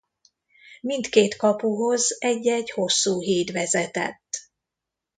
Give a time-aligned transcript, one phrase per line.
[0.81, 4.49] Mindkét kapuhoz egy-egy hosszú híd vezetett.